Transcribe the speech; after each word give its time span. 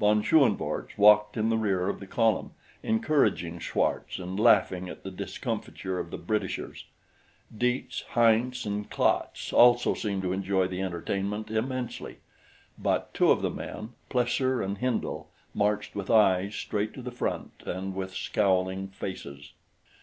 Von 0.00 0.22
Schoenvorts 0.22 0.96
walked 0.96 1.36
in 1.36 1.50
the 1.50 1.58
rear 1.58 1.90
of 1.90 2.00
the 2.00 2.06
column, 2.06 2.52
encouraging 2.82 3.58
Schwartz 3.58 4.18
and 4.18 4.40
laughing 4.40 4.88
at 4.88 5.02
the 5.02 5.10
discomfiture 5.10 5.98
of 5.98 6.10
the 6.10 6.16
Britishers. 6.16 6.86
Dietz, 7.54 8.00
Heinz, 8.12 8.64
and 8.64 8.88
Klatz 8.88 9.52
also 9.52 9.92
seemed 9.92 10.22
to 10.22 10.32
enjoy 10.32 10.66
the 10.68 10.80
entertainment 10.80 11.50
immensely; 11.50 12.16
but 12.78 13.12
two 13.12 13.30
of 13.30 13.42
the 13.42 13.50
men 13.50 13.92
Plesser 14.08 14.62
and 14.62 14.78
Hindle 14.78 15.28
marched 15.54 15.94
with 15.94 16.10
eyes 16.10 16.54
straight 16.54 16.94
to 16.94 17.02
the 17.02 17.12
front 17.12 17.50
and 17.66 17.94
with 17.94 18.14
scowling 18.14 18.88
faces. 18.88 19.52